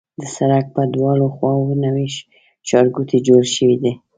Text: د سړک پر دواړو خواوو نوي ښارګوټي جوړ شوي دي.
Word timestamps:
د 0.19 0.21
سړک 0.35 0.65
پر 0.75 0.85
دواړو 0.95 1.25
خواوو 1.35 1.79
نوي 1.85 2.07
ښارګوټي 2.67 3.19
جوړ 3.27 3.43
شوي 3.55 3.77
دي. 3.83 3.93